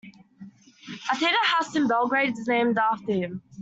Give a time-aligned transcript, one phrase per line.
[1.11, 3.43] A theatre house in Belgrade is named after him.